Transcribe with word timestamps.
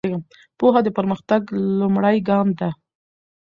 پوهه 0.57 0.79
د 0.83 0.87
پرمختګ 0.97 1.41
لومړی 1.79 2.17
ګام 2.27 2.47
ده. 2.59 2.69